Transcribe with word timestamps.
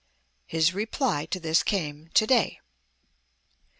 His 0.47 0.73
reply 0.73 1.27
to 1.27 1.39
this 1.39 1.61
came 1.61 2.09
to 2.15 2.25
day. 2.25 2.59